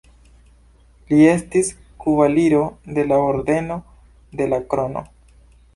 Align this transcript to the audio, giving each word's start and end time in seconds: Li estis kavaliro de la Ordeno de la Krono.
Li 1.11 1.19
estis 1.33 1.69
kavaliro 2.05 2.65
de 2.97 3.07
la 3.13 3.23
Ordeno 3.29 3.81
de 4.41 4.51
la 4.55 4.65
Krono. 4.75 5.11